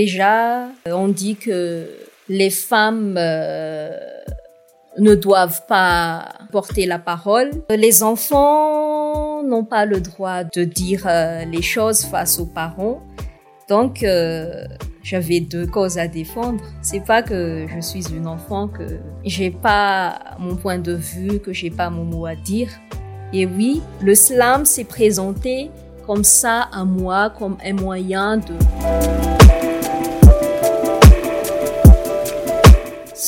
[0.00, 1.88] Déjà, on dit que
[2.28, 3.90] les femmes euh,
[4.96, 7.50] ne doivent pas porter la parole.
[7.68, 13.02] Les enfants n'ont pas le droit de dire euh, les choses face aux parents.
[13.68, 14.66] Donc, euh,
[15.02, 16.62] j'avais deux causes à défendre.
[16.80, 21.52] C'est pas que je suis une enfant, que j'ai pas mon point de vue, que
[21.52, 22.70] j'ai pas mon mot à dire.
[23.32, 25.72] Et oui, le slam s'est présenté
[26.06, 29.37] comme ça à moi, comme un moyen de...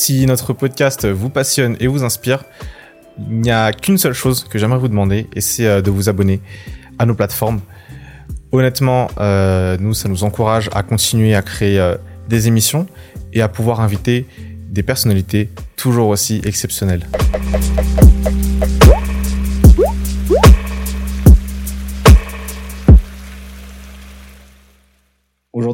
[0.00, 2.44] Si notre podcast vous passionne et vous inspire,
[3.18, 6.08] il n'y a qu'une seule chose que j'aimerais vous demander, et c'est euh, de vous
[6.08, 6.40] abonner
[6.98, 7.60] à nos plateformes.
[8.50, 11.96] Honnêtement, euh, nous, ça nous encourage à continuer à créer euh,
[12.30, 12.86] des émissions
[13.34, 14.26] et à pouvoir inviter
[14.70, 17.06] des personnalités toujours aussi exceptionnelles.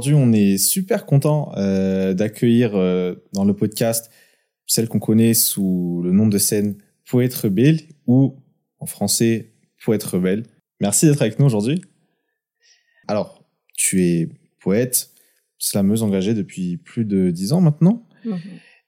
[0.06, 4.08] Aujourd'hui, on est super content euh, d'accueillir euh, dans le podcast
[4.64, 6.76] celle qu'on connaît sous le nom de scène
[7.10, 8.36] Poète Rebelle ou
[8.78, 9.50] en français
[9.84, 10.44] Poète Rebelle.
[10.80, 11.82] Merci d'être avec nous aujourd'hui.
[13.08, 14.28] Alors, tu es
[14.60, 15.10] poète,
[15.58, 18.06] slameuse engagée depuis plus de dix ans maintenant.
[18.24, 18.38] Mhm.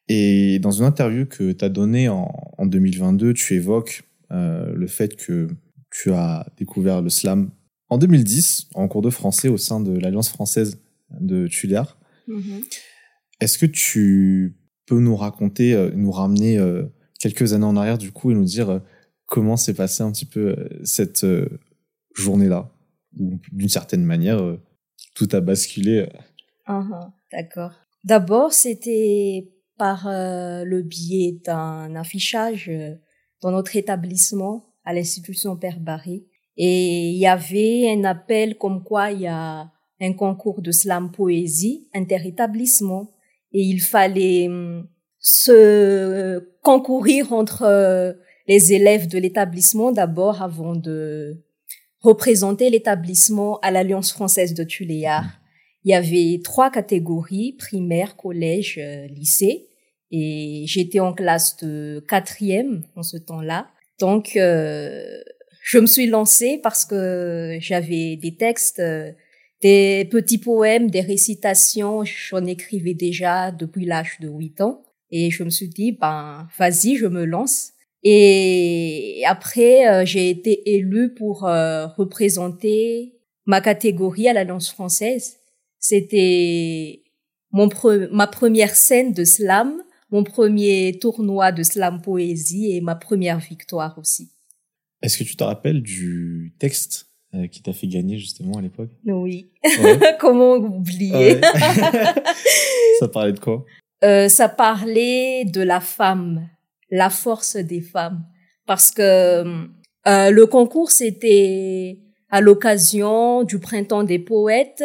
[0.06, 4.86] Et dans une interview que tu as donnée en, en 2022, tu évoques euh, le
[4.86, 5.48] fait que
[5.90, 7.50] tu as découvert le slam
[7.88, 10.78] en 2010 en cours de français au sein de l'Alliance française
[11.20, 11.98] de Tuliard.
[12.26, 12.62] Mhm.
[13.40, 14.56] Est-ce que tu
[14.86, 16.84] peux nous raconter, euh, nous ramener euh,
[17.20, 18.78] quelques années en arrière du coup et nous dire euh,
[19.26, 21.26] comment s'est passé un petit peu cette
[22.14, 22.72] journée-là?
[23.18, 24.40] Où d'une certaine manière,
[25.14, 26.08] tout a basculé.
[26.68, 27.72] Mhm, D'accord.
[28.04, 32.70] D'abord, c'était par euh, le biais d'un affichage
[33.40, 36.26] dans notre établissement à l'institution Père Barré.
[36.56, 41.10] Et il y avait un appel comme quoi il y a un concours de slam
[41.10, 43.12] poésie interétablissement.
[43.52, 44.86] Et il fallait hum,
[45.18, 48.12] se concourir entre euh,
[48.46, 51.42] les élèves de l'établissement d'abord avant de
[52.00, 55.24] représenter l'établissement à l'Alliance française de Tuléar.
[55.84, 59.68] Il y avait trois catégories, primaire, collège, euh, lycée.
[60.10, 63.68] Et j'étais en classe de quatrième en ce temps-là.
[64.00, 65.04] Donc, euh,
[65.62, 68.80] je me suis lancée parce que j'avais des textes,
[69.62, 72.04] des petits poèmes, des récitations.
[72.04, 74.82] J'en écrivais déjà depuis l'âge de 8 ans.
[75.10, 77.72] Et je me suis dit, ben, vas-y, je me lance.
[78.02, 83.14] Et après, euh, j'ai été élue pour euh, représenter
[83.46, 85.38] ma catégorie à l'Alliance française.
[85.80, 87.02] C'était
[87.50, 92.94] mon pre- ma première scène de slam, mon premier tournoi de slam poésie et ma
[92.94, 94.30] première victoire aussi.
[95.02, 97.07] Est-ce que tu te rappelles du texte?
[97.38, 99.50] Euh, qui t'a fait gagner justement à l'époque Oui.
[99.80, 99.98] Ouais.
[100.20, 101.40] Comment oublier Ouais.
[103.00, 103.64] Ça parlait de quoi
[104.04, 106.48] Euh, Ça parlait de la femme,
[106.90, 108.24] la force des femmes,
[108.66, 111.98] parce que euh, le concours c'était
[112.30, 114.84] à l'occasion du printemps des poètes,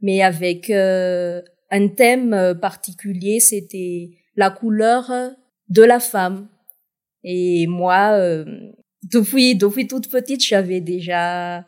[0.00, 5.10] mais avec un thème particulier, c'était la couleur
[5.68, 6.48] de la femme.
[7.24, 8.16] Et moi,
[9.12, 11.66] depuis depuis toute petite, j'avais déjà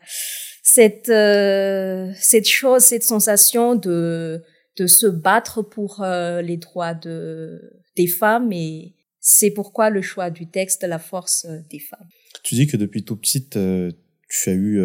[0.63, 4.41] cette euh, cette chose, cette sensation de
[4.77, 7.61] de se battre pour euh, les droits de
[7.95, 12.07] des femmes et c'est pourquoi le choix du texte la force euh, des femmes.
[12.43, 13.91] Tu dis que depuis tout petite, euh,
[14.29, 14.79] tu as eu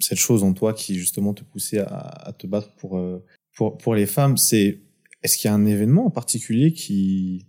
[0.00, 3.00] cette chose en toi qui justement te poussait à, à te battre pour,
[3.54, 4.36] pour, pour les femmes.
[4.36, 4.80] C'est
[5.22, 7.46] Est-ce qu'il y a un événement en particulier qui,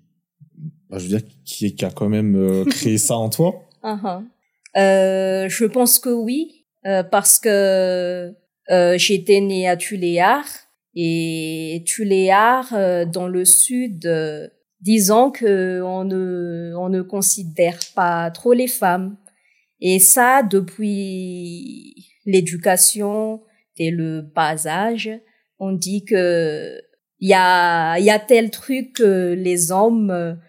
[0.89, 3.66] bah, je veux dire, qui, qui a quand même créé ça en toi?
[3.87, 4.23] Uh-huh.
[4.75, 8.33] Euh, je pense que oui, euh, parce que
[8.69, 10.43] euh, j'étais née à Tuléar
[10.93, 12.73] et Tuléar
[13.07, 14.09] dans le sud,
[14.81, 19.15] disons que on ne on ne considère pas trop les femmes
[19.79, 21.95] et ça depuis
[22.25, 23.41] l'éducation
[23.77, 25.11] dès le bas âge,
[25.59, 26.81] on dit que
[27.19, 30.39] il y a tel truc que les hommes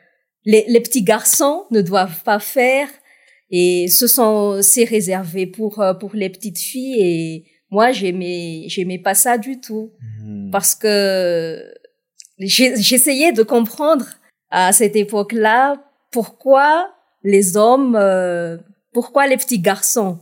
[0.47, 2.89] les petits garçons ne doivent pas faire
[3.51, 8.99] et ce sont c'est réservé pour euh, pour les petites filles et moi j'aimais j'aimais
[8.99, 9.91] pas ça du tout
[10.29, 10.51] Hmm.
[10.51, 11.73] parce que
[12.39, 14.07] j'essayais de comprendre
[14.51, 16.93] à cette époque-là pourquoi
[17.23, 18.59] les hommes euh,
[18.93, 20.19] pourquoi les petits garçons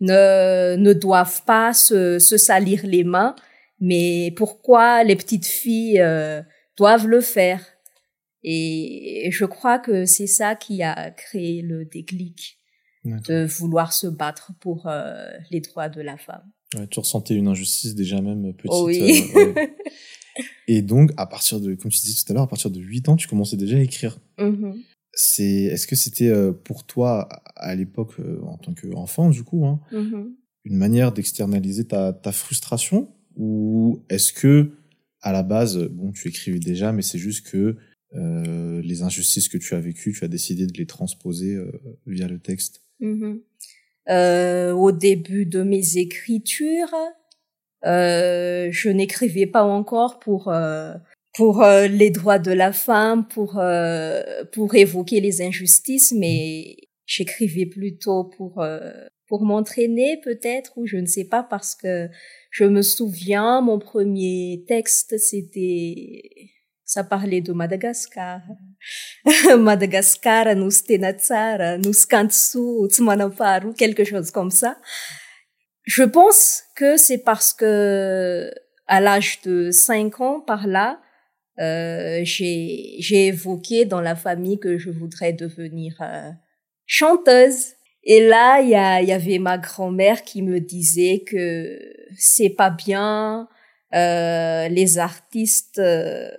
[0.00, 3.34] ne ne doivent pas se, se salir les mains
[3.80, 6.42] mais pourquoi les petites filles euh,
[6.76, 7.60] doivent le faire
[8.42, 12.58] et je crois que c'est ça qui a créé le déclic.
[13.28, 16.42] De vouloir se battre pour euh, les droits de la femme.
[16.76, 18.70] Ouais, tu ressentais une injustice déjà même petite.
[18.72, 19.24] Oh oui.
[19.36, 19.76] euh, ouais.
[20.68, 23.08] Et donc, à partir de, comme tu disais tout à l'heure, à partir de 8
[23.08, 24.18] ans, tu commençais déjà à écrire.
[24.38, 24.74] Mhm.
[25.14, 29.64] C'est, est-ce que c'était euh, pour toi, à l'époque, euh, en tant qu'enfant, du coup,
[29.64, 30.34] hein, Mhm.
[30.64, 33.08] une manière d'externaliser ta, ta frustration?
[33.36, 34.72] Ou est-ce que,
[35.22, 37.76] à la base, bon, tu écrivais déjà, mais c'est juste que
[38.14, 41.70] euh, les injustices que tu as vécues, tu as décidé de les transposer euh,
[42.06, 42.82] via le texte?
[44.08, 46.94] Euh, au début de mes écritures,
[47.84, 50.94] euh, je n'écrivais pas encore pour euh,
[51.34, 56.76] pour les droits de la femme, pour euh, pour évoquer les injustices, mais
[57.06, 58.92] j'écrivais plutôt pour euh,
[59.26, 62.08] pour m'entraîner peut-être ou je ne sais pas parce que
[62.50, 66.22] je me souviens mon premier texte c'était
[66.86, 68.40] ça parlait de Madagascar.
[69.58, 74.78] Madagascar, nous tena tsara, nous kantsu, tsy manam-paharoa, quelque chose comme ça.
[75.82, 78.50] Je pense que c'est parce que
[78.86, 81.00] à l'âge de 5 ans par là,
[81.58, 86.30] euh, j'ai évoqué dans la famille que je voudrais devenir euh,
[86.86, 87.72] chanteuse.
[88.04, 91.80] Et là, il y, y avait ma grand-mère qui me disait que
[92.16, 93.48] c'est pas bien,
[93.94, 96.30] euh, les artistes euh,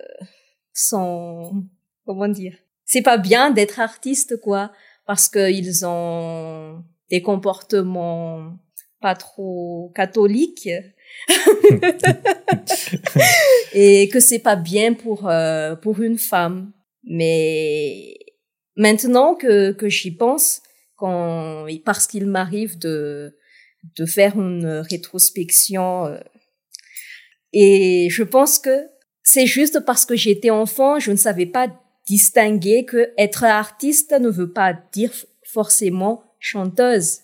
[0.78, 1.64] sont
[2.06, 4.72] comment dire c'est pas bien d'être artiste quoi
[5.06, 8.58] parce que ils ont des comportements
[9.00, 10.68] pas trop catholiques.
[13.72, 16.72] Et que c'est pas bien pour euh, pour une femme.
[17.04, 18.18] Mais
[18.76, 20.62] maintenant que que j'y pense
[20.96, 23.36] quand parce qu'il m'arrive de
[23.96, 26.18] de faire une rétrospection euh,
[27.52, 28.86] et je pense que
[29.28, 31.68] c'est juste parce que j'étais enfant, je ne savais pas
[32.06, 35.12] distinguer que être artiste ne veut pas dire
[35.44, 37.18] forcément chanteuse.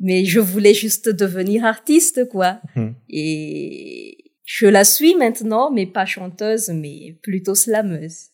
[0.00, 2.60] Mais je voulais juste devenir artiste, quoi.
[2.74, 2.96] Mhm.
[3.08, 8.30] Et je la suis maintenant, mais pas chanteuse, mais plutôt slameuse.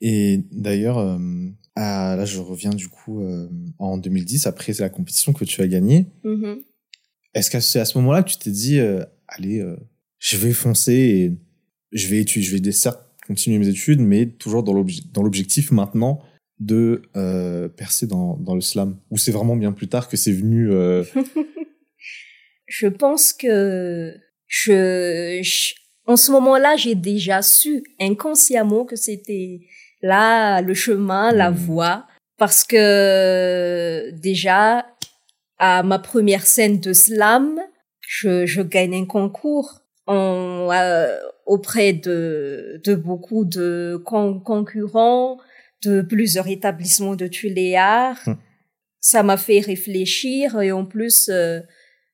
[0.00, 1.16] Et d'ailleurs, euh,
[1.76, 3.48] à- là, je reviens du coup euh,
[3.78, 6.06] en 2010, après la compétition que tu as gagnée.
[6.24, 6.58] Mhm.
[7.34, 9.64] Est-ce que c'est à ce moment-là que tu t'es dit, euh, allez,
[10.18, 11.38] je vais foncer et
[11.92, 15.70] je vais étudier, je vais certes continuer mes études, mais toujours dans l'obje- dans l'objectif
[15.70, 16.20] maintenant
[16.60, 20.32] de euh, percer dans, dans le slam Ou c'est vraiment bien plus tard que c'est
[20.32, 21.04] venu euh,
[22.66, 24.14] Je pense que
[24.46, 25.74] je, je-
[26.06, 29.60] en ce moment-là, j'ai déjà su inconsciemment que c'était
[30.02, 31.56] là le chemin, la Mhm.
[31.56, 32.06] voie,
[32.38, 34.86] parce que déjà
[35.58, 37.58] à ma première scène de slam,
[38.00, 41.18] je, je gagne un concours euh,
[41.48, 45.38] auprès de, de beaucoup de con- concurrents,
[45.82, 48.16] de plusieurs établissements de Tuléar.
[48.26, 48.36] Mhm.
[49.00, 51.60] Ça m'a fait réfléchir et en plus, euh,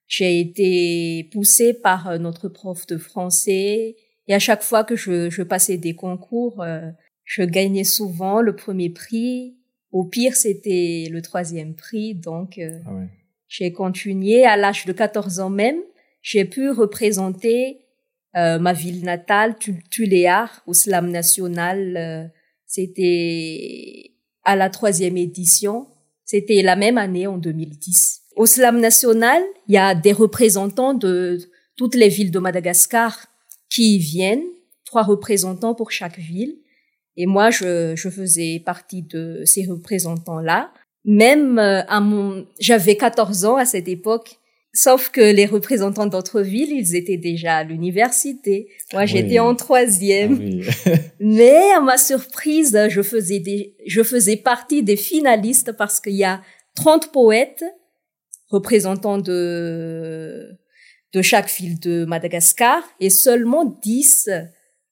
[0.06, 3.96] j'ai été poussée par euh, notre prof de français
[4.28, 6.88] et à chaque fois que je, je passais des concours, euh,
[7.24, 9.56] je gagnais souvent le premier prix.
[9.90, 12.14] Au pire, c'était le troisième prix.
[12.14, 13.08] Donc, euh, ah ouais.
[13.48, 15.80] j'ai continué à l'âge de 14 ans même.
[16.22, 17.83] J'ai pu représenter
[18.36, 21.96] euh, ma ville natale, Tu- Tuléar, au slam national.
[21.96, 22.24] euh,
[22.66, 24.12] C'était
[24.44, 25.86] à la troisième édition.
[26.24, 28.20] C'était la même année, en 2010.
[28.36, 31.38] Au slam national, il y a des représentants de
[31.76, 33.26] toutes les villes de Madagascar
[33.70, 34.44] qui y viennent,
[34.84, 36.56] trois représentants pour chaque ville.
[37.16, 40.72] Et moi, je, je faisais partie de ces représentants-là.
[41.04, 44.38] Même euh, à mon, j'avais 14 ans à cette époque.
[44.76, 48.68] Sauf que les représentants d'autres villes, ils étaient déjà à l'université.
[48.92, 50.36] Moi, Ah j'étais en Ah troisième.
[50.38, 50.62] oui.
[51.20, 56.24] Mais à ma surprise, je faisais des, je faisais partie des finalistes parce qu'il y
[56.24, 56.42] a
[56.74, 57.64] 30 poètes
[58.48, 60.48] représentants de,
[61.12, 64.28] de chaque ville de Madagascar et seulement 10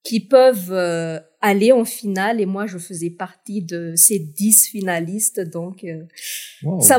[0.04, 5.40] qui peuvent euh, aller en finale et moi je faisais partie de ces 10 finalistes
[5.40, 6.04] donc euh,
[6.64, 6.80] Wow.
[6.80, 6.98] ça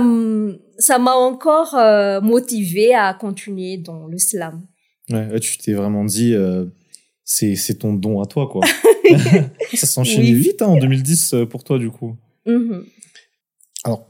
[1.00, 4.66] m'a encore euh, motivé à continuer dans le slam.
[5.10, 6.34] Ouais, tu t'es vraiment dit,
[7.26, 8.66] c'est ton don à toi, quoi.
[9.74, 10.34] Ça s'enchaînait Oui.
[10.36, 12.16] vite hein, en 2010 euh, pour toi, du coup.
[12.46, 12.86] Mhm.
[13.84, 14.10] Alors,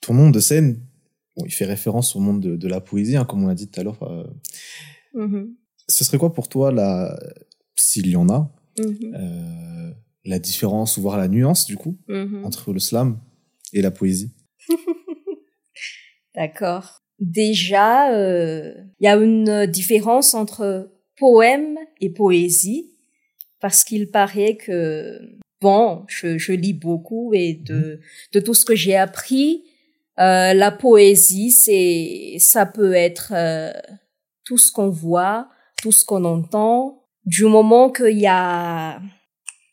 [0.00, 0.80] ton nom de scène,
[1.36, 3.68] bon, il fait référence au monde de, de la poésie, hein, comme on l'a dit
[3.68, 3.98] tout à l'heure.
[5.14, 5.54] Mhm.
[5.88, 7.18] ce serait quoi pour toi, la,
[7.80, 9.14] s'il y en a, Mhm.
[9.14, 9.90] euh,
[10.24, 12.44] la différence voire la nuance, du coup, Mhm.
[12.44, 13.18] entre le slam
[13.72, 14.32] et la poésie
[16.34, 17.00] D'accord.
[17.18, 22.96] Déjà, euh, il y a une différence entre poème et poésie,
[23.60, 25.20] parce qu'il paraît que,
[25.60, 28.00] bon, je, je lis beaucoup et de,
[28.32, 29.64] de tout ce que j'ai appris,
[30.18, 33.72] euh, la poésie, c'est, ça peut être euh,
[34.44, 35.48] tout ce qu'on voit,
[35.82, 36.99] tout ce qu'on entend,
[37.30, 39.00] du moment qu'il y a,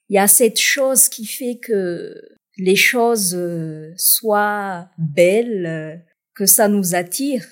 [0.09, 2.13] il y a cette chose qui fait que
[2.59, 5.95] les choses euh, soient belles, euh,
[6.35, 7.43] que ça nous attire.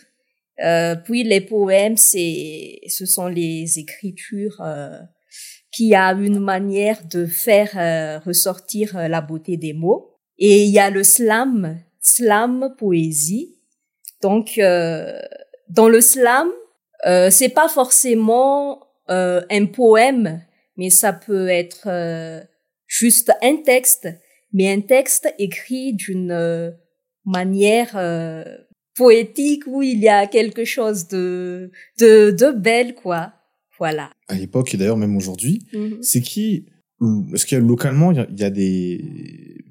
[0.64, 5.00] Euh, puis les poèmes, c'est, ce sont les écritures euh,
[5.72, 10.14] qui a une manière de faire ressortir la beauté des mots.
[10.38, 13.58] Et il y a le slam, slam poésie.
[14.22, 16.48] Donc dans le slam,
[17.04, 20.42] c'est pas forcément un poème,
[20.78, 21.88] mais ça peut être
[22.88, 24.08] juste un texte
[24.56, 26.72] mais un texte écrit d'une euh,
[27.26, 28.44] manière euh,
[28.96, 33.34] poétique où il y a quelque chose de de, de belle quoi.
[33.78, 34.10] Voilà.
[34.30, 36.02] À l'époque et d'ailleurs même aujourd'hui mm-hmm.
[36.02, 36.68] c'est qui
[37.34, 39.66] est-ce qu'il y a localement il y a, des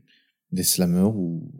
[0.52, 1.50] des slameurs ou,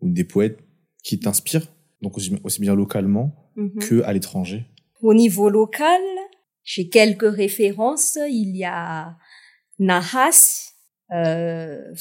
[0.00, 0.60] ou des poètes
[1.02, 3.34] qui t'inspirent donc aussi, bien localement
[3.80, 4.66] que à l'étranger?
[5.02, 6.00] Au niveau local
[6.68, 9.16] j'ai quelques références il y a
[9.78, 10.74] Nahas
[11.10, 11.94] euh,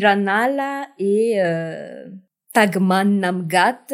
[0.00, 2.06] Ranala et euh,
[2.54, 3.88] Tagman Namgat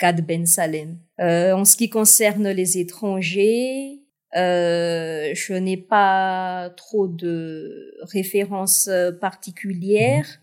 [0.00, 0.98] Gad Ben Salem.
[1.20, 4.00] Euh, en ce qui concerne les étrangers,
[4.36, 10.40] euh, je n'ai pas trop de références particulières,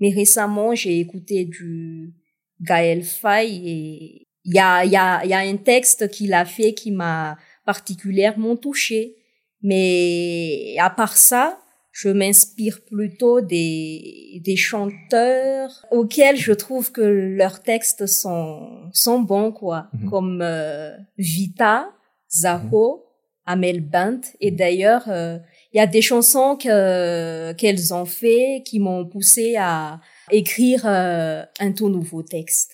[0.00, 2.14] mais récemment j'ai écouté du
[2.62, 6.72] Gaël Faye et il y a, y, a, y a un texte qu'il a fait
[6.72, 9.16] qui m'a particulièrement touché.
[9.62, 11.58] Mais à part ça,
[11.94, 19.52] je m'inspire plutôt des, des chanteurs auxquels je trouve que leurs textes sont, sont bons,
[19.52, 20.10] quoi, mhm.
[20.10, 21.88] comme euh, Vita,
[22.30, 23.02] Zaho, mhm.
[23.46, 24.20] Amel Bent.
[24.40, 25.38] Et d'ailleurs, euh,
[25.72, 30.00] il y a des chansons que qu'elles ont fait qui m'ont poussé à
[30.32, 32.72] écrire euh, un tout nouveau texte.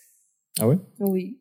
[0.59, 0.79] Ah ouais?
[0.99, 1.40] Oui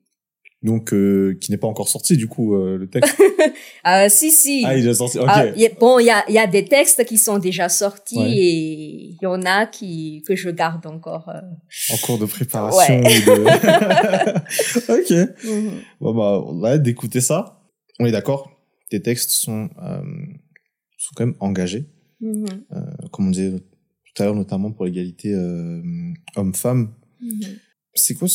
[0.62, 3.16] donc euh, qui n'est pas encore sorti du coup euh, le texte.
[3.88, 4.63] euh, si si.
[4.66, 5.18] Ah il est sorti.
[5.25, 5.46] Ah,
[5.80, 9.18] bon il y a il y a des textes qui sont déjà sortis et il
[9.22, 11.30] y en a qui que je garde encore.
[11.30, 11.94] Euh...
[11.94, 13.01] En cours de préparation.
[13.01, 13.22] Ouais.
[13.22, 13.32] De...
[15.25, 15.30] ok.
[15.46, 15.72] Mhm.
[16.01, 17.62] Bon bah on va d'écouter ça.
[18.00, 18.51] On est d'accord.
[18.89, 20.01] Tes textes sont euh,
[20.98, 21.86] sont quand même engagés.
[22.20, 22.46] Mm
[23.12, 25.34] comme on disait tout à l'heure notamment pour l'égalité
[26.36, 26.94] homme-femme.
[27.22, 27.60] Mhm.
[27.94, 28.28] C'est quoi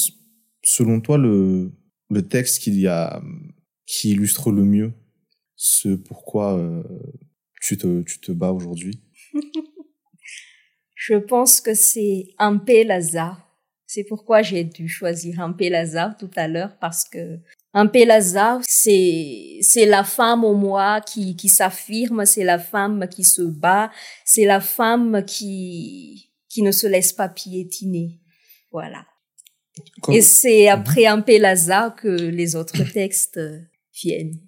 [0.62, 1.70] selon toi le
[2.10, 3.22] le texte qu'il y a
[3.86, 4.92] qui illustre le mieux
[5.56, 6.82] ce pourquoi euh,
[7.60, 9.00] tu te tu te bats aujourd'hui
[10.94, 13.40] Je pense que c'est un Lazare.
[13.86, 17.38] C'est pourquoi j'ai dû choisir un Lazare tout à l'heure parce que
[17.74, 23.24] un Lazare, c'est c'est la femme au moi qui qui s'affirme, c'est la femme qui
[23.24, 23.90] se bat,
[24.24, 28.20] c'est la femme qui qui ne se laisse pas piétiner.
[28.72, 29.04] Voilà.
[30.12, 30.80] Et c'est mhm.
[30.80, 33.60] après un Pélaza que les autres textes euh,
[33.92, 34.38] viennent.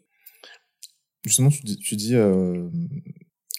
[1.24, 2.68] Justement, tu dis, tu dis euh,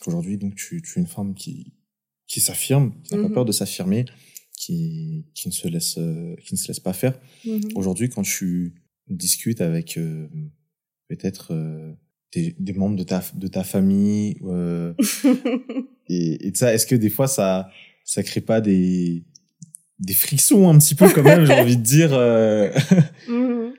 [0.02, 1.74] qu'aujourd'hui, donc, tu, tu, es une femme qui,
[2.28, 3.34] qui s'affirme, qui n'a pas mhm.
[3.34, 4.06] peur de s'affirmer,
[4.58, 7.20] qui, qui, ne se laisse, euh, qui ne se laisse pas faire.
[7.46, 7.62] Mhm.
[7.76, 8.76] Aujourd'hui, quand tu
[9.10, 10.28] discutes avec euh,
[11.10, 11.54] peut-être
[12.34, 14.38] des, des, membres de ta, de ta famille
[16.10, 17.70] et, et ça, est-ce que des fois, ça,
[18.06, 19.26] ça crée pas des,
[20.00, 22.13] des frictions un petit peu quand même, j'ai envie de dire.
[22.13, 22.72] Euh...
[23.27, 23.74] Mhm.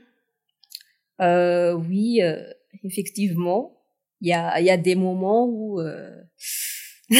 [1.20, 2.42] euh, oui, euh,
[2.84, 3.78] effectivement,
[4.20, 6.10] il y a, y a des moments où euh,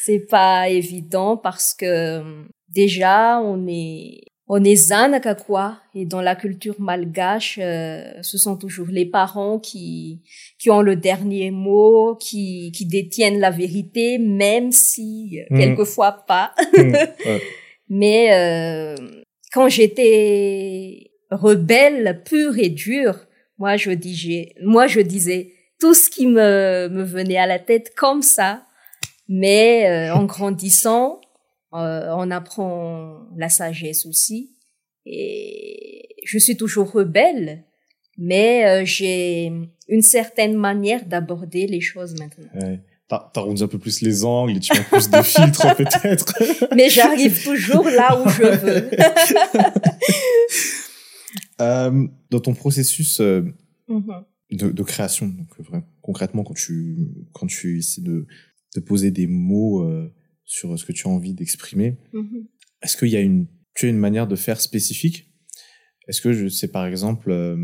[0.00, 6.74] c'est pas évident parce que déjà on est on est Zanakakwa et dans la culture
[6.78, 10.20] malgache, euh, ce sont toujours les parents qui
[10.58, 15.58] qui ont le dernier mot, qui qui détiennent la vérité, même si euh, mmh.
[15.58, 16.54] quelquefois pas.
[16.76, 17.38] Mmh,
[17.90, 18.96] Mais euh,
[19.52, 23.26] quand j'étais rebelle, pure et dure,
[23.58, 27.94] moi je disais, moi je disais tout ce qui me me venait à la tête
[27.94, 28.64] comme ça.
[29.28, 31.20] Mais en grandissant,
[31.74, 34.54] euh, on apprend la sagesse aussi.
[35.06, 37.64] Et je suis toujours rebelle,
[38.16, 39.52] mais euh, j'ai
[39.88, 42.48] une certaine manière d'aborder les choses maintenant.
[42.54, 42.80] Ouais.
[43.08, 46.32] T'arrondis un peu plus les angles et tu mets plus de filtres peut-être.
[46.74, 48.90] mais j'arrive toujours là où je veux.
[51.60, 53.42] euh, dans ton processus euh,
[53.88, 54.24] mm-hmm.
[54.52, 55.48] de, de, création, donc,
[56.00, 56.96] concrètement quand tu
[57.32, 58.26] quand tu essaies de,
[58.74, 60.10] de poser des mots euh,
[60.44, 61.98] sur ce que tu as envie d'exprimer.
[62.12, 62.46] Mm-hmm.
[62.82, 65.30] Est-ce qu'il y a une, tu as une manière de faire spécifique?
[66.08, 67.56] Est-ce que je sais par exemple euh,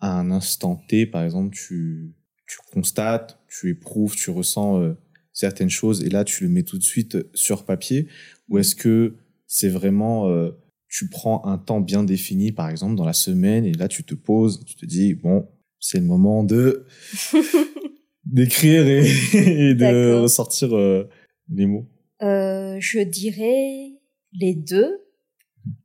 [0.00, 2.14] à un instant T, par exemple, tu
[2.46, 4.94] tu constates, tu éprouves, tu ressens euh,
[5.32, 8.08] certaines choses et là tu le mets tout de suite sur papier?
[8.48, 10.50] Ou est-ce que c'est vraiment euh,
[10.88, 14.14] tu prends un temps bien défini par exemple dans la semaine et là tu te
[14.14, 15.48] poses, tu te dis bon,
[15.80, 16.86] c'est le moment de
[18.24, 21.08] d'écrire et, et de ressortir euh,
[21.48, 21.88] les mots?
[22.22, 23.92] Euh, je dirais
[24.32, 25.00] les deux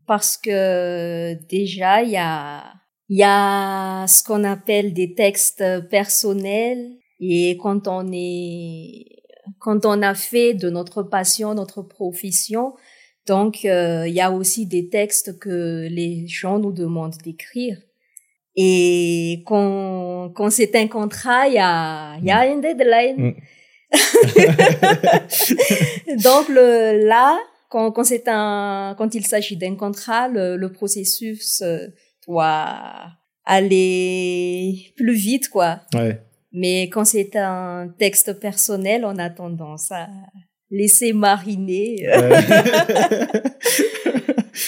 [0.05, 2.73] parce que déjà il y a
[3.09, 9.05] il y a ce qu'on appelle des textes personnels et quand on est
[9.59, 12.73] quand on a fait de notre passion notre profession
[13.29, 17.77] donc euh, il y a aussi des textes que les gens nous demandent d'écrire.
[18.55, 23.17] Et quand quand c'est un contrat il y a il y a une deadline.
[23.17, 23.35] Mm.
[26.23, 27.37] donc le, là,
[27.69, 31.87] quand, quand c'est un, quand il s'agit d'un contrat, le, le processus euh,
[32.27, 33.07] doit
[33.45, 35.81] aller plus vite, quoi.
[35.93, 40.07] ouais Mais quand c'est un texte personnel, on a tendance à
[40.69, 42.07] laisser mariner.
[42.07, 42.29] Ouais.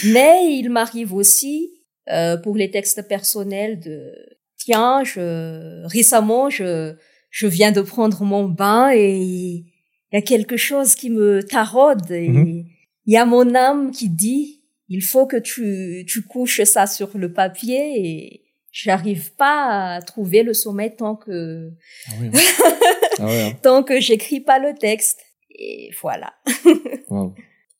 [0.05, 1.71] Mais il m'arrive aussi
[2.09, 4.13] euh, pour les textes personnels de
[4.57, 6.95] tiens, je récemment je
[7.31, 9.65] je viens de prendre mon bain et il
[10.13, 12.65] y a quelque chose qui me taraude et il Mhm.
[13.07, 17.31] y a mon âme qui dit il faut que tu tu couches ça sur le
[17.33, 21.71] papier et j'arrive pas à trouver le sommet tant que
[22.07, 22.11] ah
[23.19, 23.53] ah ouais hein.
[23.63, 25.19] tant que j'écris pas le texte
[25.57, 26.33] et voilà.
[27.09, 27.33] Waouh.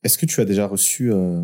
[0.04, 1.42] Est-ce que tu as déjà reçu euh,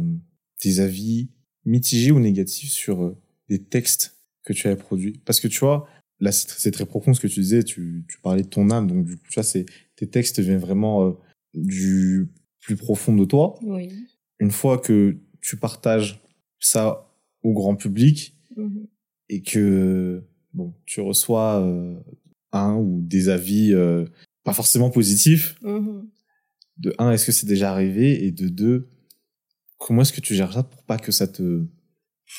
[0.64, 1.30] des avis
[1.66, 3.18] mitigés ou négatifs sur euh,
[3.50, 5.22] des textes que tu avais produits?
[5.26, 5.88] Parce que tu vois,
[6.20, 9.06] là c'est très, profond ce que tu disais, tu, tu parlais de ton âme, donc
[9.06, 11.12] du coup, tu vois, c'est, tes textes viennent vraiment euh,
[11.54, 12.28] du
[12.60, 13.56] plus profond de toi.
[13.64, 13.90] Oui.
[14.40, 16.20] Une fois que tu partages
[16.60, 17.12] ça
[17.44, 18.88] au grand public Mhm.
[19.30, 21.96] et que bon, tu reçois euh,
[22.52, 24.06] un ou des avis euh,
[24.44, 26.10] pas forcément positifs, Mhm.
[26.78, 28.26] de un, est-ce que c'est déjà arrivé?
[28.26, 28.90] Et de deux,
[29.78, 31.64] comment est-ce que tu gères ça pour pas que ça te,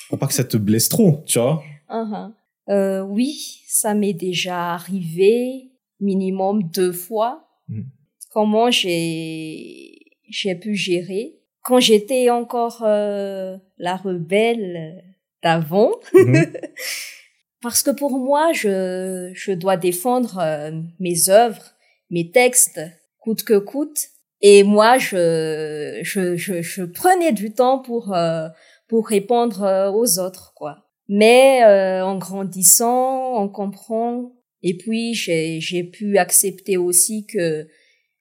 [0.08, 1.62] pour pas que ça te blesse trop, tu vois?
[1.88, 2.32] Uh-huh.
[2.68, 5.70] Euh, oui, ça m'est déjà arrivé
[6.00, 7.48] minimum deux fois.
[7.68, 7.86] Mhm.
[8.30, 9.94] Comment j'ai
[10.30, 15.02] j'ai pu gérer quand j'étais encore euh, la rebelle
[15.42, 16.52] d'avant, Mhm.
[17.62, 21.74] parce que pour moi, je je dois défendre euh, mes œuvres,
[22.10, 22.80] mes textes
[23.18, 23.98] coûte que coûte.
[24.40, 28.48] Et moi, je je je, je prenais du temps pour euh,
[28.88, 30.87] pour répondre euh, aux autres, quoi.
[31.08, 34.32] Mais euh, en grandissant, on comprend.
[34.62, 37.66] Et puis j'ai pu accepter aussi que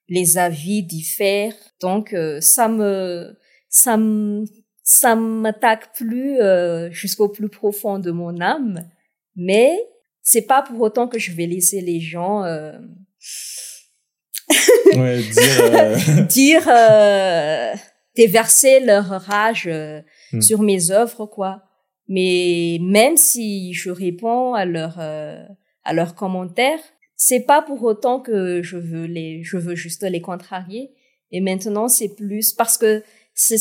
[0.08, 1.54] les avis diffèrent.
[1.80, 3.36] Donc euh, ça me
[3.68, 4.44] ça me
[4.82, 8.88] ça m'attaque plus euh, jusqu'au plus profond de mon âme.
[9.36, 9.70] Mais
[10.22, 12.72] c'est pas pour autant que je vais laisser les gens euh,
[14.96, 15.96] Ouais, dire, euh,
[16.28, 17.74] dire euh,
[18.16, 19.68] déverser leur rage
[20.32, 20.42] Hmm.
[20.42, 21.62] sur mes œuvres quoi
[22.08, 25.44] mais même si je réponds à leurs euh,
[25.84, 26.80] à leurs commentaires
[27.16, 30.90] c'est pas pour autant que je veux les je veux juste les contrarier
[31.30, 33.02] et maintenant c'est plus parce que
[33.34, 33.58] c'est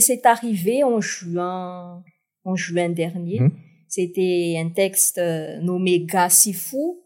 [0.00, 2.02] c'est arrivé en juin
[2.44, 3.52] en juin dernier Mhm.
[3.88, 7.02] c'était un texte euh, nommé Gars si fou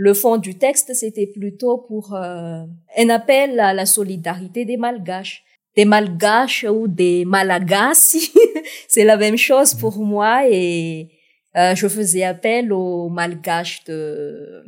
[0.00, 2.62] le fond du texte, c'était plutôt pour euh,
[2.96, 5.42] un appel à la solidarité des Malgaches.
[5.78, 8.32] Des Malgaches ou des Malagasy,
[8.88, 11.08] c'est la même chose pour moi et
[11.56, 14.64] euh, je faisais appel aux Malgaches de,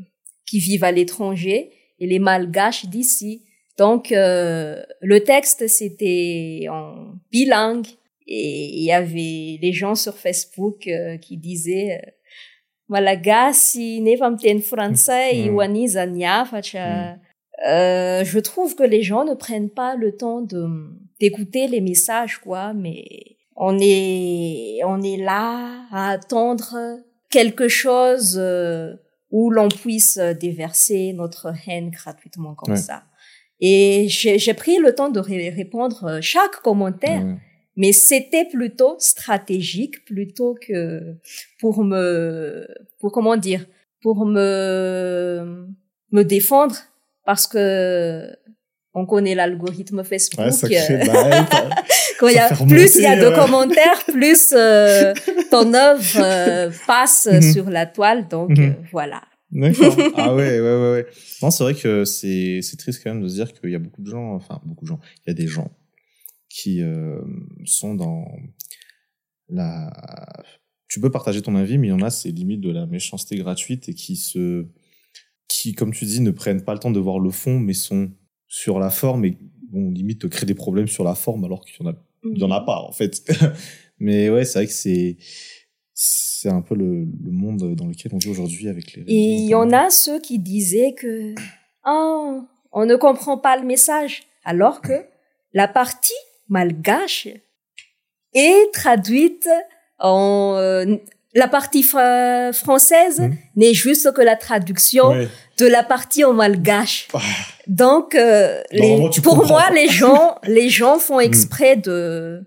[0.46, 3.42] qui vivent à l'étranger et les Malgaches d'ici.
[3.76, 7.88] Donc euh, le texte c'était en bilingue
[8.28, 12.10] et il y avait les gens sur Facebook euh, qui disaient euh,
[12.88, 14.00] Malagasy
[14.62, 15.46] français Mm.
[15.46, 17.18] io aniza niafatra.
[17.68, 20.66] Euh, je trouve que les gens ne prennent pas le temps de
[21.20, 23.04] d'écouter les messages quoi mais
[23.56, 26.68] on est on est là à attendre
[27.30, 28.94] quelque chose euh,
[29.30, 32.80] où l'on puisse déverser notre haine gratuitement comme Ouais.
[32.80, 33.02] ça
[33.60, 37.22] et j'ai pris le temps de ré- répondre chaque commentaire
[37.76, 41.16] mais c'était plutôt stratégique plutôt que
[41.60, 42.66] pour me
[42.98, 43.66] pour comment dire
[44.02, 45.66] pour me
[46.12, 46.76] me défendre
[47.26, 48.34] parce que
[48.94, 51.46] on connaît l'algorithme Facebook Ouais, ça crée de la haine.
[52.18, 55.14] quand il y a ça fait plus il y a de commentaires plus euh,
[55.50, 57.52] ton œuvre euh, passe Mhm.
[57.52, 58.60] sur la toile donc Mhm.
[58.60, 59.22] euh, voilà
[59.52, 59.96] D'accord.
[60.16, 61.06] Ah ouais, ouais, ouais, ouais.
[61.42, 63.80] Non, c'est vrai que c'est, c'est triste quand même de se dire qu'il y a
[63.80, 65.72] beaucoup de gens, enfin, beaucoup de gens, il y a des gens
[66.48, 66.82] qui
[67.64, 68.24] sont dans
[69.48, 69.90] la...
[70.88, 73.36] Tu peux partager ton avis, mais il y en a, c'est limite de la méchanceté
[73.36, 74.66] gratuite et qui se...
[75.48, 78.10] qui, comme tu dis, ne prennent pas le temps de voir le fond, mais sont
[78.50, 79.38] sur la forme et,
[79.70, 82.38] bon, limite, te créent des problèmes sur la forme alors qu'il y en a il
[82.38, 83.32] y en a pas en fait
[83.98, 85.16] mais ouais c'est vrai que c'est
[85.94, 89.02] c'est un peu le, le, monde dans lequel on vit aujourd'hui avec les.
[89.02, 91.34] Et il y en a ceux qui disaient que
[91.86, 95.04] oh, on ne comprend pas le message, alors que
[95.52, 96.14] la partie
[96.48, 97.28] malgache
[98.32, 99.48] est traduite
[99.98, 100.96] en euh,
[101.34, 103.36] la partie française mmh.
[103.56, 105.12] n'est juste que la traduction
[105.58, 107.08] de la partie en malgache.
[107.14, 107.20] Ah.
[107.66, 112.44] Donc, euh, les, pour moi, les gens, les gens font exprès de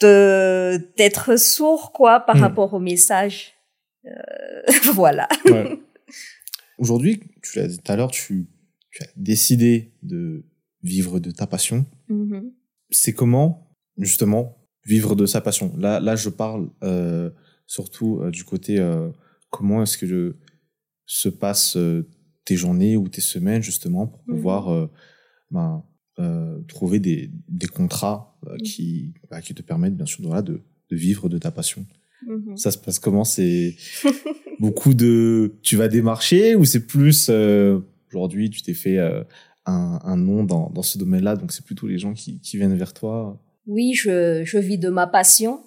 [0.00, 2.40] de d'être sourds quoi par mmh.
[2.40, 3.52] rapport au message.
[4.06, 4.10] Euh,
[4.94, 5.28] voilà.
[5.44, 5.78] Ouais.
[6.78, 8.48] Aujourd'hui, tu l'as dit tout à l'heure, tu,
[8.90, 10.44] tu, as décidé de
[10.82, 11.86] vivre de ta passion.
[12.90, 15.72] C'est comment justement vivre de sa passion?
[15.78, 16.70] Là, là, je parle.
[16.82, 17.30] Euh,
[17.72, 19.08] surtout euh, du côté euh,
[19.48, 20.36] comment est-ce que
[21.06, 22.06] se passent euh,
[22.44, 24.34] tes journées ou tes semaines justement pour mmh.
[24.34, 24.90] pouvoir
[25.50, 25.84] ben,
[26.68, 28.56] trouver des, des contrats mmh.
[28.58, 31.86] qui, bah, qui te permettent bien sûr de, de, vivre de ta passion.
[32.26, 33.24] Mmh Ça se passe comment?
[33.24, 33.76] C'est
[34.60, 35.54] beaucoup de...
[35.62, 37.30] Tu vas démarcher ou c'est plus...
[38.08, 41.98] Aujourd'hui, tu t'es fait un, un, nom dans, dans ce domaine-là, donc c'est plutôt les
[41.98, 43.40] gens qui, qui viennent vers toi?
[43.66, 45.60] Oui, je, je vis de ma passion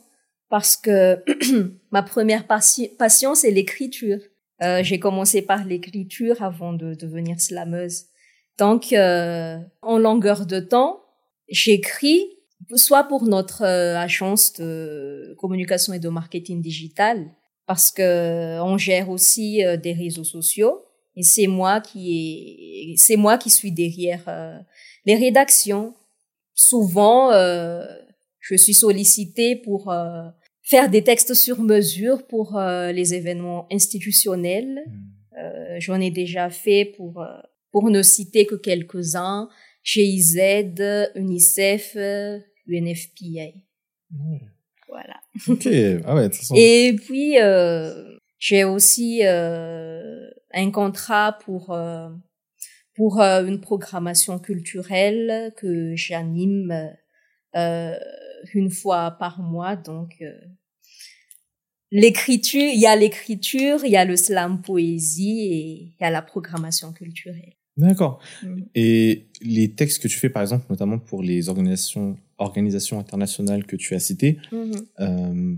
[0.49, 1.23] parce que
[1.91, 4.19] ma première passion, c'est l'écriture.
[4.62, 8.05] Euh, j'ai commencé par l'écriture avant de devenir slameuse.
[8.58, 11.01] Donc, euh, en longueur de temps,
[11.49, 12.21] j'écris
[12.75, 17.29] soit pour notre euh, agence de communication et de marketing digital,
[17.67, 23.38] parce que on gère aussi des réseaux sociaux, et c'est moi qui est, c'est moi
[23.38, 24.63] qui suis derrière
[25.05, 25.93] les rédactions.
[26.53, 27.31] Souvent,
[28.47, 29.91] je suis sollicitée pour
[30.65, 34.84] faire des textes sur mesure pour euh, les événements institutionnels.
[34.88, 35.38] Hmm.
[35.38, 37.27] Euh, J'en ai déjà fait pour euh,
[37.71, 39.49] pour ne citer que quelques-uns
[39.84, 40.39] GIZ,
[41.15, 41.95] UNICEF,
[42.67, 43.51] UNFPA.
[44.88, 45.19] Voilà.
[45.47, 45.67] Ok.
[46.05, 46.29] Ah ouais.
[46.55, 51.77] Et puis euh, j'ai aussi un contrat pour
[52.95, 56.95] pour une programmation culturelle que j'anime
[58.53, 59.75] une fois par mois.
[59.75, 60.31] Donc, euh,
[61.91, 66.10] l'écriture, il y a l'écriture, il y a le slam poésie et il y a
[66.10, 67.53] la programmation culturelle.
[67.77, 68.21] D'accord.
[68.43, 68.62] Mm.
[68.75, 73.75] Et les textes que tu fais, par exemple, notamment pour les organisations, organisations internationales que
[73.75, 74.86] tu as citées, mm-hmm.
[74.99, 75.55] euh,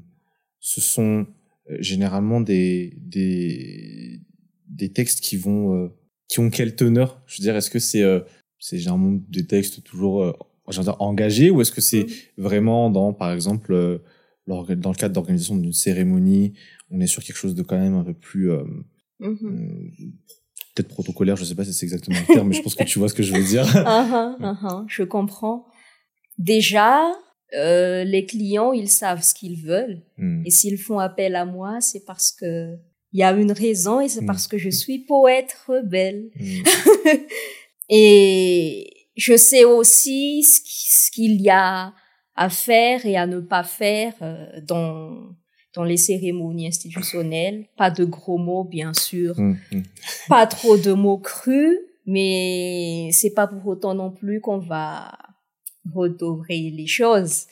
[0.60, 1.28] ce sont
[1.70, 4.22] euh, généralement des, des,
[4.68, 5.92] des textes qui vont,
[6.28, 7.22] qui ont quelle teneur?
[7.28, 8.04] Je veux dire, est-ce que c'est,
[8.60, 10.47] c'est généralement des textes toujours
[11.00, 12.42] engagé ou est-ce que c'est mmh.
[12.42, 14.00] vraiment dans, par exemple, euh,
[14.48, 16.54] dans le cadre d'organisation d'une cérémonie,
[16.90, 18.64] on est sur quelque chose de quand même un peu plus euh,
[19.20, 20.06] mmh euh,
[20.76, 23.00] peut-être protocolaire, je sais pas si c'est exactement le terme, mais je pense que tu
[23.00, 23.66] vois ce que je veux dire.
[23.66, 25.66] uh-huh, uh-huh, je comprends.
[26.38, 27.12] Déjà,
[27.56, 30.04] euh, les clients, ils savent ce qu'ils veulent.
[30.18, 30.44] Mmh.
[30.46, 32.76] Et s'ils font appel à moi, c'est parce que
[33.14, 36.30] il y a une raison et c'est parce que je suis poète rebelle.
[37.90, 41.94] et je sais aussi ce qu'il y a
[42.36, 45.36] à faire et à ne pas faire euh, dans
[45.74, 47.66] dans les cérémonies institutionnelles.
[47.78, 49.40] Pas de gros mots, bien sûr.
[49.40, 49.82] Mmh, mmh.
[50.28, 51.78] Pas trop de mots crus,
[52.08, 55.12] mais c'est pas pour autant non plus qu'on va
[55.94, 57.46] redorer les choses.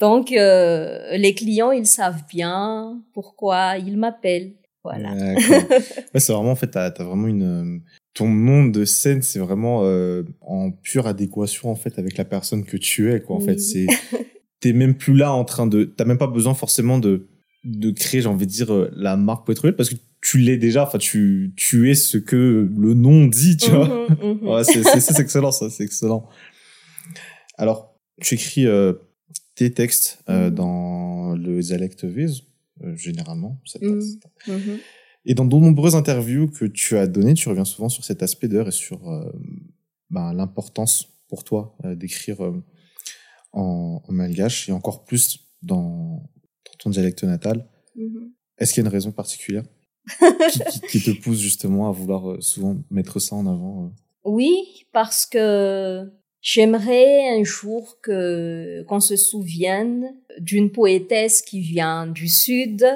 [0.00, 4.54] Donc, euh, les clients, ils savent bien pourquoi ils m'appellent.
[4.82, 5.10] Voilà.
[6.14, 7.82] c'est vraiment, en fait, t'as as vraiment une,
[8.18, 12.64] ton monde de scène, c'est vraiment euh, en pure adéquation en fait avec la personne
[12.64, 13.20] que tu es.
[13.20, 13.36] Quoi.
[13.36, 13.86] En fait, c'est
[14.60, 17.28] t'es même plus là en train de, t'as même pas besoin forcément de
[17.62, 20.82] de créer, j'ai envie de dire, euh, la marque Poète parce que tu l'es déjà.
[20.82, 24.08] Enfin, tu tu es ce que le nom dit, tu vois.
[24.08, 24.48] Mhm, mhm.
[24.48, 26.28] ouais, c'est excellent, ça, c'est excellent.
[27.56, 28.94] Alors, tu écris euh,
[29.54, 30.50] tes textes mhm.
[30.50, 32.42] dans le dialecte vise,
[32.96, 33.60] généralement.
[33.64, 33.78] Ça
[35.28, 38.48] et dans de nombreuses interviews que tu as données, tu reviens souvent sur cet aspect
[38.48, 39.30] d'heure et sur euh,
[40.08, 42.64] bah, l'importance pour toi euh, d'écrire euh,
[43.52, 46.22] en, en, malgache et encore plus dans,
[46.64, 47.68] dans ton dialecte natal.
[47.94, 48.30] Mm-hmm.
[48.56, 49.64] Est-ce qu'il y a une raison particulière
[50.50, 53.92] qui, qui, qui, te pousse justement à vouloir souvent mettre ça en avant
[54.24, 56.10] Oui, parce que
[56.40, 62.86] j'aimerais un jour que qu'on se souvienne d'une poétesse qui vient du sud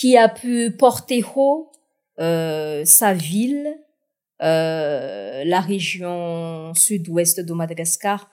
[0.00, 1.70] qui a pu porter haut
[2.20, 3.68] euh, sa ville,
[4.42, 8.30] euh, la région sud-ouest de Madagascar,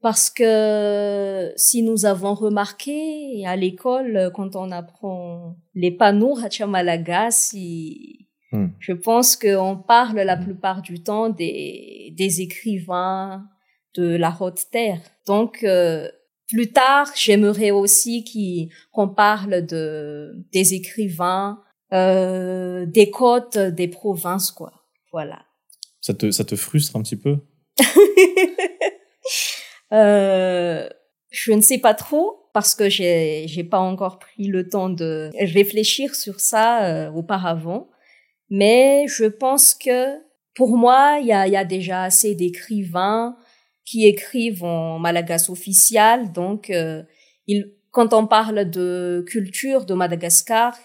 [0.00, 7.52] parce que si nous avons remarqué à l'école, quand on apprend les panneaux Hachamalagas,
[8.52, 8.66] hmm.
[8.78, 13.44] je pense qu'on parle la plupart du temps des, des écrivains
[13.94, 15.00] de la haute terre.
[15.26, 16.08] Donc, euh,
[16.48, 18.24] plus tard, j'aimerais aussi
[18.92, 24.72] qu'on parle de des écrivains, euh, des côtes, des provinces, quoi.
[25.12, 25.44] Voilà.
[26.00, 27.38] Ça te ça te frustre un petit peu?
[29.90, 30.86] Euh,
[31.30, 35.30] Je ne sais pas trop parce que j'ai j'ai pas encore pris le temps de
[35.38, 37.88] réfléchir sur ça euh, auparavant,
[38.50, 40.18] mais je pense que
[40.54, 43.36] pour moi, il y a, y a déjà assez d'écrivains
[43.88, 46.30] qui écrivent en malagasy officiel.
[46.32, 47.02] Donc, euh,
[47.90, 50.76] quand on parle de culture de Madagascar,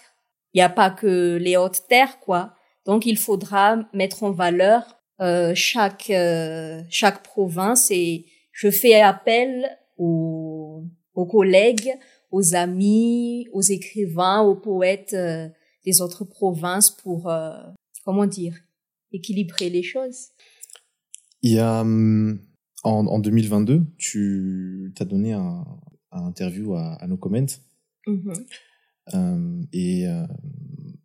[0.54, 2.54] il n'y a pas que les hautes terres, quoi.
[2.86, 4.82] Donc, il faudra mettre en valeur
[5.20, 11.92] euh, chaque euh, chaque province et je fais appel aux, aux collègues,
[12.30, 15.16] aux amis, aux écrivains, aux poètes
[15.84, 17.30] des autres provinces pour
[18.04, 18.54] comment dire
[19.12, 20.28] équilibrer les choses.
[21.42, 22.40] Il y a hum,
[22.84, 25.64] en, en 2022, tu t'as donné un,
[26.12, 27.46] un, interview à, à No Comment.
[28.06, 28.46] Mm-hmm.
[29.14, 30.26] Euh, et euh,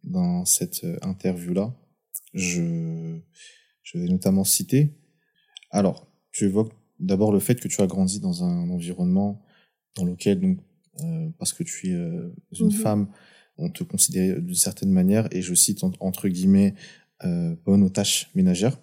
[0.04, 1.74] dans cette interview-là,
[2.34, 3.18] je,
[3.82, 4.94] je vais notamment citer.
[5.72, 9.42] Alors, tu évoques d'abord le fait que tu as grandi dans un environnement
[9.96, 10.60] dans lequel, donc,
[11.02, 12.72] euh, parce que tu es une mm-hmm.
[12.72, 13.10] femme,
[13.58, 16.76] on te considérait d'une certaine manière, et je cite entre guillemets,
[17.66, 18.78] bonne aux tâches ménagères.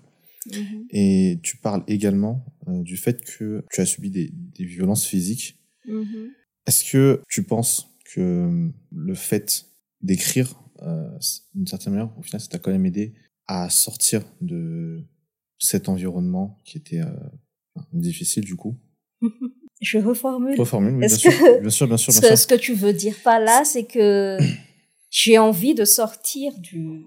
[0.54, 0.87] Mhm.
[0.90, 5.59] Et tu parles également euh, du fait que tu as subi des, des violences physiques.
[5.87, 6.30] Mhm.
[6.66, 9.66] Est-ce que tu penses que le fait
[10.00, 11.09] d'écrire, euh,
[11.54, 13.14] d'une certaine manière, au final, ça t'a quand même aidé
[13.46, 15.04] à sortir de
[15.59, 18.76] cet environnement qui était euh, difficile du coup?
[19.80, 20.59] Je reformule.
[20.59, 21.14] Reformule, oui, bien, que...
[21.16, 21.30] sûr,
[21.61, 22.38] bien sûr, bien sûr, bien ce, sûr.
[22.38, 24.38] Ce que tu veux dire par là, c'est que
[25.11, 27.04] j'ai envie de sortir du,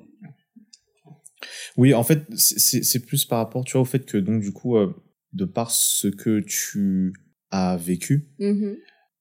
[1.78, 4.78] oui, en fait, c'est plus par rapport, tu vois, au fait que donc du coup,
[4.78, 4.94] euh,
[5.34, 7.14] de par ce que tu
[7.52, 8.78] as vécu, mm-hmm.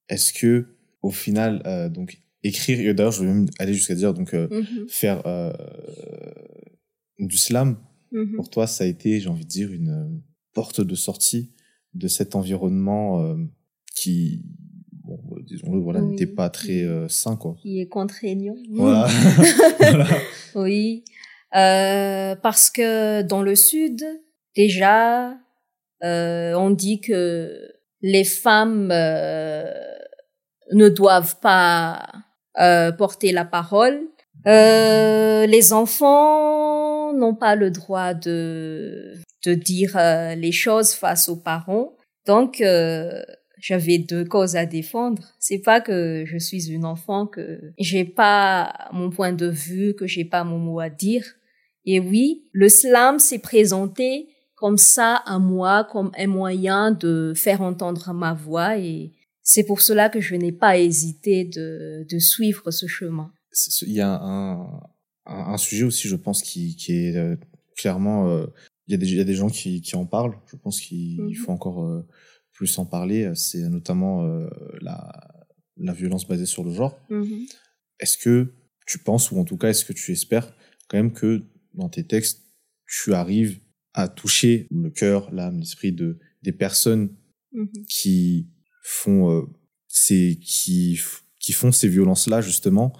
[0.08, 0.66] est-ce que
[1.02, 4.48] au final, euh, donc écrire, et d'ailleurs, je vais même aller jusqu'à dire donc euh,
[4.48, 4.88] mm-hmm.
[4.88, 5.54] faire
[7.18, 7.78] du slam,
[8.12, 8.36] mm-hmm.
[8.36, 10.22] pour toi, ça a été, j'ai envie de dire, une
[10.54, 11.52] porte de sortie
[11.94, 13.36] de cet environnement
[13.94, 14.44] qui,
[14.92, 16.10] bon, disons-le, voilà, Oui.
[16.10, 17.56] n'était pas très sain, quoi.
[17.60, 18.56] qui est contraignant.
[18.70, 19.08] Voilà.
[19.78, 20.06] voilà.
[20.54, 21.04] Oui,
[21.54, 24.04] euh, parce que dans le sud,
[24.56, 25.34] déjà,
[26.04, 29.64] euh, on dit que les femmes euh,
[30.72, 32.06] ne doivent pas
[32.60, 34.00] euh, porter la parole.
[34.46, 39.96] Euh, les enfants n'ont pas le droit de de dire
[40.36, 41.96] les choses face aux parents.
[42.26, 42.62] Donc
[43.60, 45.22] j'avais deux causes à défendre.
[45.38, 50.06] C'est pas que je suis une enfant, que j'ai pas mon point de vue, que
[50.06, 51.24] j'ai pas mon mot à dire.
[51.84, 57.60] Et oui, le slam s'est présenté comme ça à moi, comme un moyen de faire
[57.62, 59.12] entendre ma voix et
[59.42, 63.32] c'est pour cela que je n'ai pas hésité de, de suivre ce chemin.
[63.82, 64.60] Il y a un,
[65.24, 67.36] un, un, sujet aussi, je pense, qui, qui est euh,
[67.76, 68.28] clairement...
[68.28, 68.46] Euh,
[68.86, 70.36] il, y a des, il y a des gens qui, qui en parlent.
[70.50, 71.34] Je pense qu'il Mhm.
[71.34, 72.06] faut encore euh,
[72.52, 73.30] plus en parler.
[73.34, 74.22] C'est notamment
[74.80, 75.12] la,
[75.78, 76.98] la violence basée sur le genre.
[77.08, 77.46] Mhm.
[78.00, 78.52] Est-ce que
[78.86, 80.52] tu penses, ou en tout cas, est-ce que tu espères
[80.88, 81.42] quand même que
[81.78, 82.42] dans tes textes,
[82.86, 83.60] tu arrives
[83.94, 87.14] à toucher le cœur, l'âme, l'esprit de des personnes
[87.52, 87.86] Mhm.
[87.88, 88.46] qui
[88.84, 89.42] font euh,
[89.88, 91.00] ces qui
[91.40, 92.92] qui font ces violences là justement.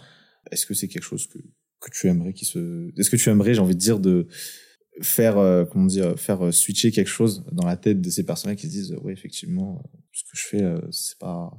[0.51, 1.39] Est-ce que c'est quelque chose que
[1.81, 4.27] que tu aimerais qui se est-ce que tu aimerais j'ai envie de dire de
[5.03, 8.57] faire euh, comment dire faire euh, switcher quelque chose dans la tête de ces personnes
[8.57, 11.53] qui se disent oui effectivement ce que je fais c'est pas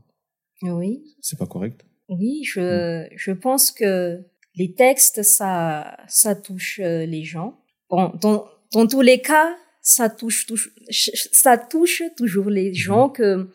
[0.63, 1.85] Oui, c'est pas correct?
[2.09, 4.19] Oui, je, je pense que
[4.59, 7.55] les textes, ça, ça touche euh, les gens.
[7.89, 13.49] Bon, dans, dans tous les cas, ça touche, touche, ça touche toujours les gens que,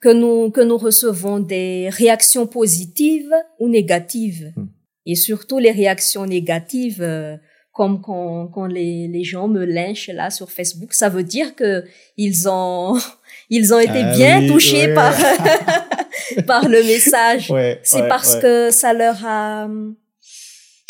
[0.00, 4.52] que nous, que nous recevons des réactions positives ou négatives.
[4.56, 4.66] Mm.
[5.04, 7.36] Et surtout les réactions négatives, euh,
[7.72, 11.84] comme quand, quand les, les gens me lynchent là sur Facebook, ça veut dire que
[12.16, 12.98] ils ont,
[13.50, 15.14] ils ont été Ah bien oui, touchés par,
[16.46, 17.50] par le message.
[17.50, 19.68] ouais C'est parce que ça leur a,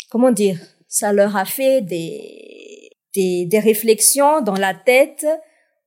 [0.09, 5.25] comment dire, ça leur a fait des, des, des réflexions dans la tête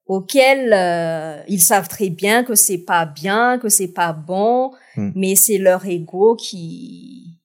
[0.07, 5.11] auxquelles euh, ils savent très bien que c'est pas bien, que c'est pas bon, Hmm.
[5.15, 7.39] mais c'est leur ego qui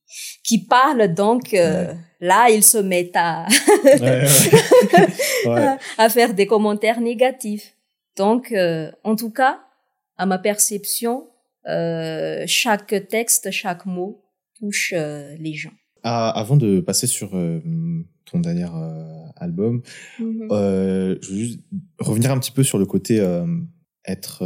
[0.44, 3.46] qui parle donc euh, là ils se mettent à
[5.46, 7.74] ouais, à faire des commentaires négatifs.
[8.18, 9.60] Donc, euh, en tout cas,
[10.18, 11.28] à ma perception,
[11.68, 14.24] euh, chaque texte, chaque mot
[14.60, 15.74] touche euh, les gens.
[16.10, 17.60] Ah, avant de passer sur euh,
[18.24, 19.82] ton dernier euh, album
[20.20, 20.48] Mhm.
[20.52, 21.60] Euh, je veux juste
[22.00, 23.16] revenir un petit peu sur le côté
[24.06, 24.42] être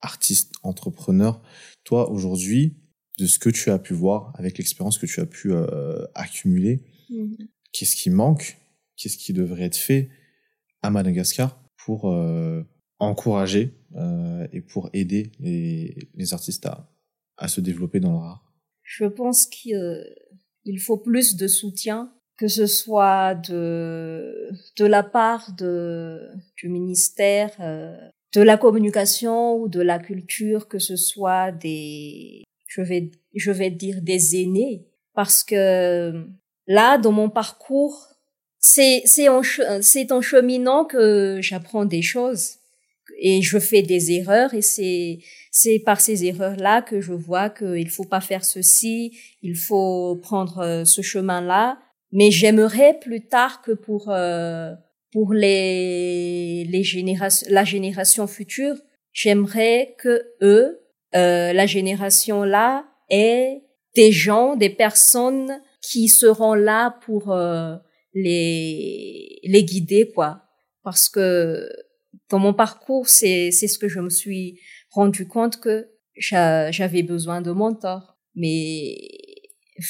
[0.00, 1.42] artiste, entrepreneur.
[1.82, 2.76] Toi, aujourd'hui,
[3.18, 5.52] de ce que tu as pu voir, avec l'expérience que tu as pu
[6.14, 7.36] accumuler, Mhm.
[7.72, 8.56] qu'est-ce qui manque
[8.96, 10.10] Qu'est-ce qui devrait être fait
[10.82, 12.04] à Madagascar pour
[13.00, 16.88] encourager euh, et pour aider les, les artistes à,
[17.36, 18.52] à se développer dans leur art?
[18.84, 19.46] Je pense
[20.62, 27.50] qu'il faut plus de soutien, que ce soit de, de la part de, du ministère,
[27.60, 27.96] euh,
[28.34, 33.70] de la communication ou de la culture, que ce soit des, je vais, je vais
[33.70, 36.26] dire des aînés, parce que
[36.66, 38.08] là, dans mon parcours,
[38.58, 42.61] c'est, c'est en cheminant que j'apprends des choses
[43.24, 45.20] et je fais des erreurs et c'est,
[45.52, 50.58] c'est par ces erreurs-là que je vois qu'il faut pas faire ceci, il faut prendre
[50.58, 51.78] euh, ce chemin-là.
[52.10, 54.72] Mais j'aimerais plus tard que pour euh,
[55.12, 58.74] pour les les générations la génération future,
[59.12, 60.80] j'aimerais que eux,
[61.14, 63.62] euh, la génération là, ait
[63.94, 67.76] des gens, des personnes qui seront là pour euh,
[68.14, 70.42] les les guider quoi.
[70.82, 71.68] Parce que
[72.32, 74.58] dans mon parcours, c'est c'est ce que je me suis
[74.90, 75.76] rendu compte que
[76.16, 78.06] j'a- j'avais besoin de mentors.
[78.34, 78.96] Mais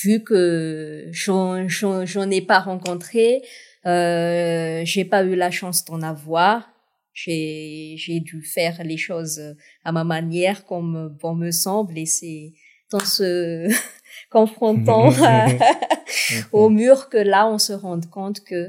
[0.03, 3.43] vu que j'en j'en j'en ai pas rencontré,
[3.87, 6.69] euh, j'ai pas eu la chance d'en avoir.
[7.15, 9.41] J'ai j'ai dû faire les choses
[9.85, 12.53] à ma manière, comme bon me semble, et c'est
[12.93, 13.69] en se
[14.31, 15.11] confrontant
[16.53, 18.63] au mur que là on se rend compte que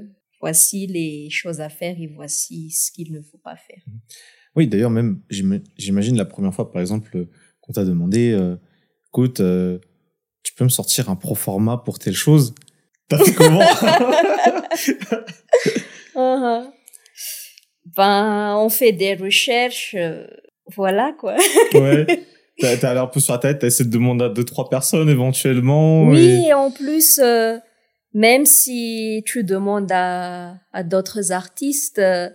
[0.47, 3.81] voici les choses à faire et voici ce qu'il ne faut pas faire.
[4.57, 7.29] Oui, d'ailleurs, même, j'ima- j'imagine la première fois, par exemple, euh,
[7.61, 8.57] qu'on t'a demandé, euh,
[9.07, 9.79] écoute, euh,
[10.43, 12.53] tu peux me sortir un pro format pour telle chose?
[13.07, 13.61] T'as fait comment?
[16.15, 16.69] Uh-huh.
[17.97, 20.27] Ben, on fait des recherches, euh,
[20.75, 21.35] voilà quoi.
[21.73, 22.05] Ouais.
[22.59, 25.09] T'as allé un peu sur la tête, t'as essayé de demander à deux, trois personnes
[25.09, 26.03] éventuellement.
[26.09, 27.19] Oui, et- et en plus,
[28.13, 32.29] même si tu demandes à, à d'autres artistes, euh,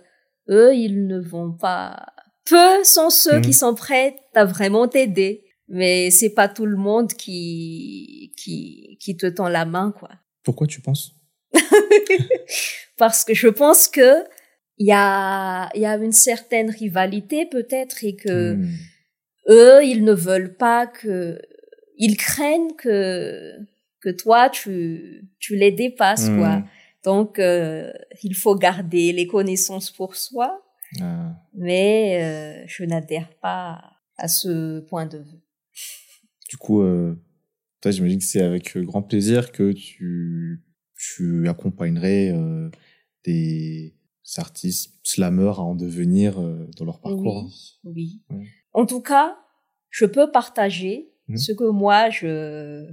[0.49, 2.05] eux, ils ne vont pas.
[2.45, 3.41] Peu sont ceux Mhm.
[3.41, 5.45] qui sont prêts à vraiment t'aider.
[5.71, 10.09] Mais c'est pas tout le monde qui, qui, qui te tend la main, quoi.
[10.43, 11.11] Pourquoi tu penses?
[12.97, 14.23] Parce que je pense que
[14.77, 18.67] il y a, il y a une certaine rivalité peut-être et que Hmm.
[19.49, 21.39] eux, ils ne veulent pas que,
[21.97, 23.53] ils craignent que,
[24.01, 26.37] que toi, tu, tu les dépasses, Hmm.
[26.37, 26.63] quoi.
[27.03, 27.91] Donc, euh,
[28.23, 30.61] il faut garder les connaissances pour soi,
[31.01, 31.35] Ah.
[31.53, 33.81] mais euh, je n'adhère pas
[34.17, 35.41] à ce point de vue.
[36.49, 37.15] Du coup, euh,
[37.81, 40.61] toi, j'imagine que c'est avec grand plaisir que tu,
[40.97, 42.33] tu accompagnerais
[43.23, 43.95] des
[44.37, 46.35] artistes slameurs à en devenir
[46.77, 47.45] dans leur parcours.
[47.45, 48.21] Oui, oui.
[48.37, 48.45] Ouais.
[48.73, 49.37] En tout cas,
[49.89, 51.37] je peux partager Mhm.
[51.37, 52.87] ce que moi je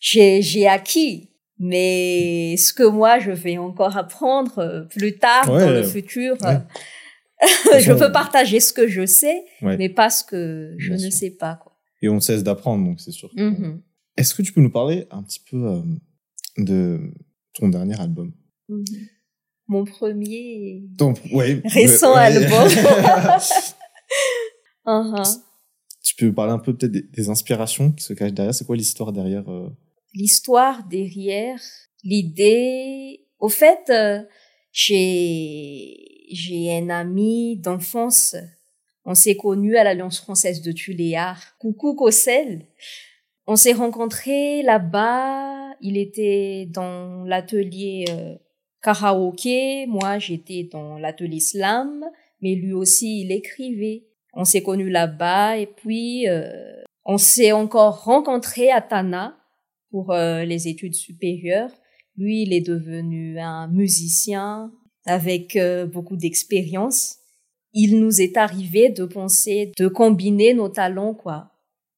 [0.00, 5.70] j'ai j'ai acquis, mais ce que moi je vais encore apprendre euh, plus tard dans
[5.70, 6.36] le futur.
[6.42, 6.58] Ouais.
[7.72, 9.76] euh, je peux partager ce que je sais, Ouais.
[9.76, 11.18] mais pas ce que je Bien ne sûr.
[11.18, 11.56] sais pas.
[11.56, 11.72] Quoi.
[12.02, 13.30] Et on cesse d'apprendre, donc c'est sûr.
[13.36, 13.80] Mhm.
[14.16, 15.80] Est-ce que tu peux nous parler un petit peu euh,
[16.58, 17.00] de
[17.54, 18.32] ton dernier album?
[18.68, 18.84] Mhm.
[19.70, 20.82] Mon premier.
[20.96, 21.18] Donc.
[21.64, 22.68] Récent album.
[24.86, 25.38] Uh-huh.
[26.02, 28.54] tu peux nous parler un peu peut-être des, des inspirations qui se cachent derrière?
[28.54, 29.68] C'est quoi l'histoire derrière euh,
[30.14, 31.60] l'histoire derrière,
[32.04, 33.26] l'idée.
[33.38, 34.22] Au fait, euh,
[34.72, 38.36] j'ai j'ai un ami d'enfance.
[39.04, 41.56] On s'est connus à l'Alliance française de Tuléar.
[41.58, 42.66] Coucou Cossel.
[43.46, 45.74] On s'est rencontrés là-bas.
[45.80, 48.34] Il était dans l'atelier euh,
[48.82, 49.86] karaoké.
[49.86, 52.04] Moi, j'étais dans l'atelier slam.
[52.42, 54.04] Mais lui aussi, il écrivait.
[54.34, 59.37] On s'est connus là-bas et puis euh, on s'est encore rencontrés à Tana
[59.90, 61.70] pour euh, les études supérieures.
[62.16, 64.72] Lui, il est devenu un musicien
[65.06, 67.16] avec euh, beaucoup d'expérience.
[67.72, 71.52] Il nous est arrivé de penser de combiner nos talents, quoi.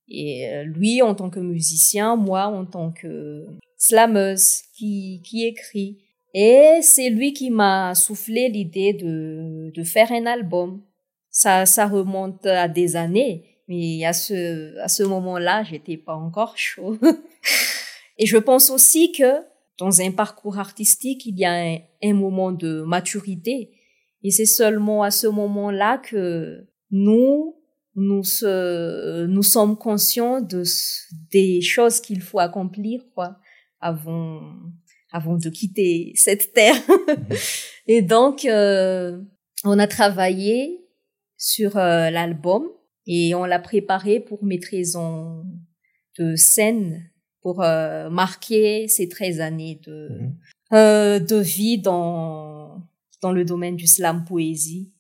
[0.09, 3.47] Et euh, lui, en tant que musicien, moi, en tant que
[3.79, 5.99] slameuse qui, qui écrit.
[6.35, 10.83] Et c'est lui qui m'a soufflé l'idée de, de faire un album.
[11.31, 16.57] Ça, ça remonte à des années, mais à ce, à ce moment-là, j'étais pas encore
[16.57, 16.99] chaud.
[18.21, 19.43] Et je pense aussi que
[19.79, 23.73] dans un parcours artistique, il y a un, un moment de maturité.
[24.23, 27.57] Et c'est seulement à ce moment-là que nous,
[27.97, 30.63] nous, se, nous sommes conscients de,
[31.33, 33.39] des choses qu'il faut accomplir, quoi,
[33.81, 34.43] avant,
[35.11, 36.77] avant de quitter cette terre.
[37.87, 39.19] Et donc, euh,
[39.65, 40.87] on a travaillé
[41.37, 42.69] sur euh, l'album
[43.07, 45.43] Et on l'a préparé pour maîtrisant
[46.19, 47.10] de scène,
[47.43, 50.35] pour euh, marquer ces 13 années de, Mhm.
[50.75, 52.83] euh, de vie dans,
[53.23, 54.91] dans le domaine du slam poésie.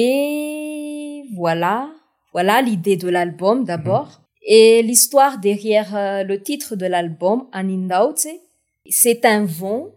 [0.00, 1.90] Et voilà,
[2.32, 4.20] voilà l'idée de l'album d'abord.
[4.48, 8.28] Et l'histoire derrière euh, le titre de l'album, Anindautse,
[8.88, 9.88] c'est un vent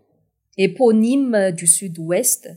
[0.57, 2.49] éponyme du sud-ouest.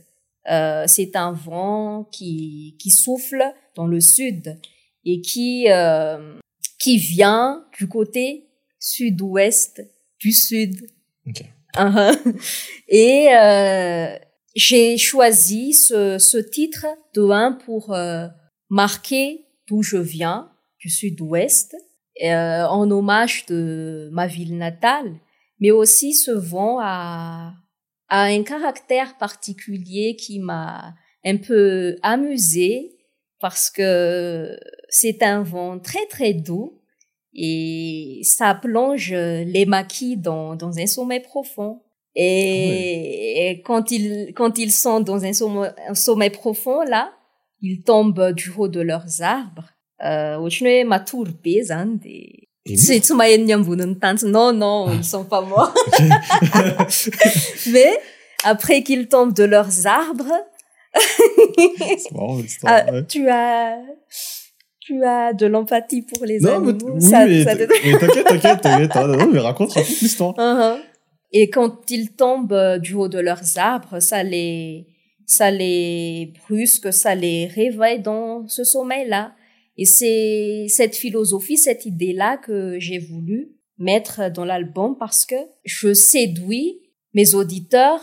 [0.49, 3.43] Euh, c'est un vent qui, qui souffle
[3.75, 4.59] dans le sud
[5.05, 6.37] et qui, euh,
[6.79, 8.42] qui vient du côté
[8.83, 9.81] sud-ouest
[10.19, 10.75] du sud.
[11.75, 12.37] Uh-huh.
[12.89, 14.17] Et euh,
[14.55, 18.27] j'ai choisi ce, ce titre de un pour euh,
[18.69, 21.75] marquer d'où je viens, du sud-ouest,
[22.23, 25.15] euh, en hommage de ma ville natale,
[25.61, 27.53] mais aussi ce vent a,
[28.09, 32.97] a un caractère particulier qui m'a un peu amusé
[33.39, 34.59] parce que
[34.89, 36.82] c'est un vent très très doux
[37.35, 41.81] et ça plonge les maquis dans, dans un sommet profond.
[42.15, 47.11] Et, et quand ils quand ils sont dans un sommet, un sommet profond là,
[47.61, 49.69] ils tombent du haut de leurs arbres.
[50.03, 50.37] Euh,
[54.23, 55.73] non non ils sont pas morts
[57.71, 57.91] mais
[58.43, 60.31] après qu'ils tombent de leurs arbres
[61.97, 62.73] C'est marrant, l'histoire.
[62.87, 63.05] ah, ouais.
[63.05, 63.77] tu as
[64.85, 67.73] tu as de l'empathie pour les Non, mais, animaux oui, ça, mais ça t- te-
[67.85, 68.95] mais t'inquiète, t'inquiète, t'inquiète.
[68.95, 70.33] Non, mais raconte, raconte l'histoire.
[70.37, 70.77] Uh-huh.
[71.31, 74.85] Et quand ils tombent euh, du haut de leurs arbres, ça les,
[75.25, 79.33] ça les brusque, ça les réveille dans ce sommeil-là.
[79.77, 85.93] Et c'est cette philosophie, cette idée-là que j'ai voulu mettre dans l'album parce que je
[85.93, 86.79] séduis
[87.15, 88.01] mes auditeurs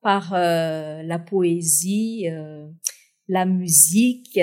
[0.00, 2.66] par euh, la poésie, euh,
[3.28, 4.40] la musique.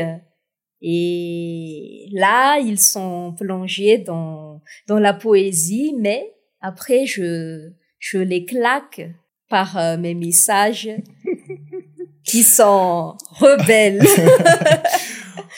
[0.81, 9.09] Et là, ils sont plongés dans, dans la poésie, mais après, je, je les claque
[9.49, 10.89] par euh, mes messages
[12.23, 14.01] qui sont rebelles.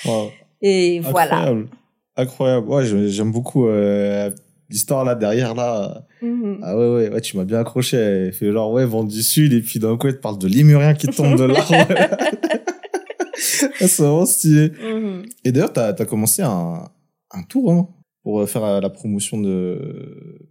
[0.06, 0.32] Wow.
[0.62, 1.36] Et voilà.
[1.36, 1.70] Incroyable.
[2.16, 2.68] Incroyable.
[2.70, 4.30] Ouais, j'aime beaucoup euh,
[4.70, 6.06] l'histoire là derrière là.
[6.22, 6.60] Mhm.
[6.64, 8.32] Ah ouais, ouais, ouais, tu m'as bien accroché.
[8.32, 10.94] Fait genre, ouais, vent du sud, et puis d'un coup, elle te parle de lémurien
[10.94, 11.76] qui tombe de l'arbre.
[13.88, 14.70] C'est vraiment stylé.
[14.70, 15.26] Mhm.
[15.44, 16.90] Et d'ailleurs, t'as as commencé un,
[17.32, 17.90] un tour hein,
[18.24, 20.50] pour euh, faire euh, la promotion de,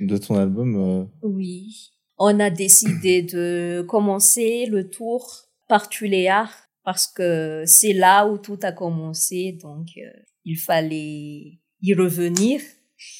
[0.00, 0.76] de ton album.
[0.76, 1.04] euh.
[1.22, 1.90] Oui.
[2.18, 6.50] On a décidé de commencer le tour par Tuléar
[6.84, 10.08] parce que c'est là où tout a commencé, donc euh,
[10.44, 12.60] il fallait y revenir.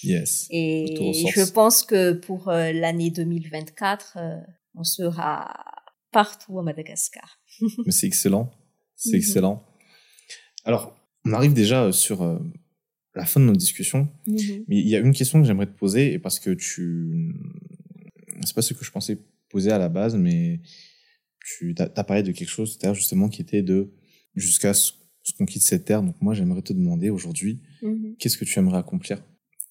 [0.03, 0.47] Yes.
[0.51, 0.95] Et
[1.35, 4.37] je pense que pour euh, l'année 2024, euh,
[4.75, 5.55] on sera
[6.11, 7.39] partout à Madagascar.
[7.87, 8.51] Mais c'est excellent.
[8.99, 9.17] C'est Mhm.
[9.17, 9.65] excellent.
[10.65, 10.95] Alors,
[11.25, 12.39] on arrive déjà sur euh,
[13.15, 14.09] la fin de notre discussion.
[14.27, 14.65] Mhm.
[14.69, 17.33] Mais il y a une question que j'aimerais te poser, et parce que tu.
[18.45, 19.19] C'est pas ce que je pensais
[19.49, 20.61] poser à la base, mais
[21.45, 23.91] tu as, parlé de quelque chose tout justement, qui était de
[24.35, 24.93] jusqu'à ce,
[25.23, 26.03] ce qu'on quitte cette terre.
[26.03, 28.17] Donc, moi, j'aimerais te demander aujourd'hui, Mhm.
[28.19, 29.23] qu'est-ce que tu aimerais accomplir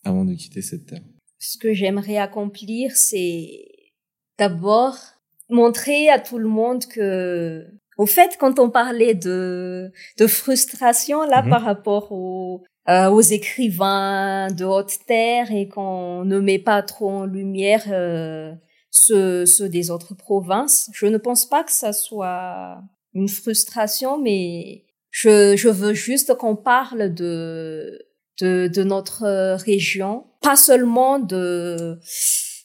[0.03, 1.03] avant de quitter cette terre?
[1.39, 3.65] Ce que j'aimerais accomplir, c'est
[4.39, 4.97] d'abord
[5.49, 7.65] montrer à tout le monde que,
[7.97, 11.49] au fait, quand on parlait de, de frustration là Mhm.
[11.49, 17.09] par rapport aux, euh, aux écrivains de haute terre et qu'on ne met pas trop
[17.09, 18.53] en lumière euh,
[18.91, 22.79] ceux, ceux des autres provinces, je ne pense pas que ça soit
[23.13, 27.99] une frustration, mais je, je veux juste qu'on parle de,
[28.41, 31.99] de, de notre région, pas seulement de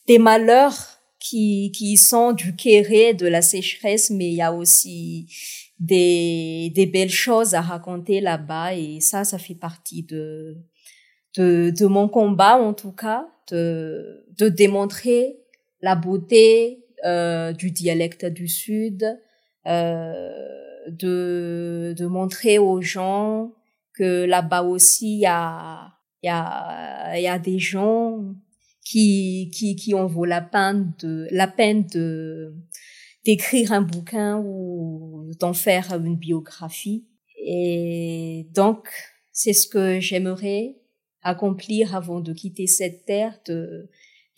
[0.08, 5.28] des malheurs qui, qui sont du kéré, de la sécheresse, mais il y a aussi
[5.78, 8.74] des, des belles choses à raconter là-bas.
[8.74, 10.56] Et ça, ça fait partie de,
[11.36, 15.38] de, de mon combat en tout cas, de, de démontrer
[15.80, 19.04] la beauté euh, du dialecte du Sud,
[19.66, 20.32] euh,
[20.88, 23.52] de, de montrer aux gens
[23.94, 25.92] que là-bas aussi il y a,
[26.22, 28.34] y, a, y a des gens
[28.84, 32.54] qui, qui, qui en vaut la peine de, la peine de,
[33.24, 37.06] d'écrire un bouquin ou d'en faire une biographie.
[37.38, 38.88] Et donc,
[39.32, 40.76] c'est ce que j'aimerais
[41.22, 43.88] accomplir avant de quitter cette terre, de,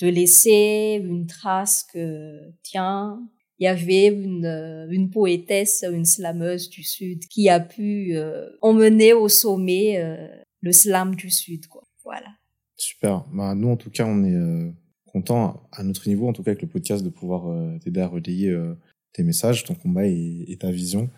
[0.00, 3.20] de laisser une trace que, tiens,
[3.58, 9.12] il y avait une, une poétesse, une slameuse du Sud qui a pu euh, emmener
[9.12, 10.28] au sommet euh,
[10.60, 11.84] le slam du Sud, quoi.
[12.02, 12.28] Voilà.
[12.76, 13.24] Super.
[13.32, 14.70] Bah, nous, en tout cas, on est euh,
[15.14, 18.08] contents, à notre niveau, en tout cas, avec le podcast, de pouvoir euh, t'aider à
[18.08, 18.74] relayer euh,
[19.12, 21.08] tes messages, ton combat et, et ta vision.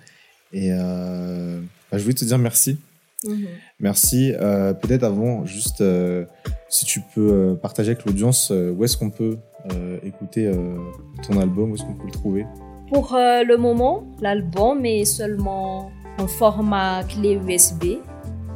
[0.52, 2.78] Et euh, bah, je voulais te dire merci.
[3.24, 3.46] Mhm.
[3.80, 4.32] Merci.
[4.34, 5.82] Euh, Peut-être avant, juste
[6.68, 9.38] si tu peux partager avec l'audience où est-ce qu'on peut
[10.02, 10.50] écouter
[11.26, 12.46] ton album, où est-ce qu'on peut le trouver?
[12.92, 17.98] Pour le moment, l'album est seulement en format clé USB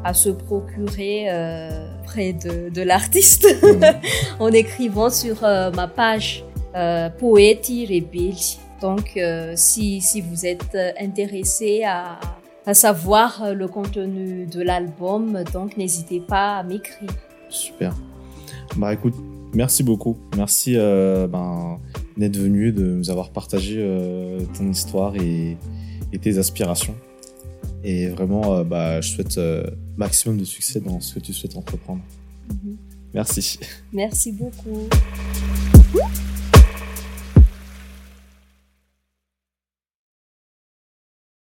[0.04, 3.80] à se procurer euh, près de, de l'artiste Mhm.
[4.40, 6.44] en écrivant sur euh, ma page
[6.74, 8.34] euh, Poète Rebelle.
[8.80, 12.18] Donc, euh, si, si vous êtes intéressé à,
[12.66, 17.10] à savoir le contenu de l'album, donc n'hésitez pas à m'écrire.
[17.50, 17.94] Super.
[18.76, 19.14] Bah écoute,
[19.52, 20.16] merci beaucoup.
[20.36, 21.78] Merci ben,
[22.16, 23.84] d'être venu, de nous avoir partagé
[24.56, 25.58] ton histoire et,
[26.12, 26.94] et tes aspirations.
[27.84, 29.64] Et vraiment, euh, bah, je souhaite euh,
[29.96, 32.02] maximum de succès dans ce que tu souhaites entreprendre.
[33.14, 33.58] Merci.
[33.92, 34.88] Merci beaucoup.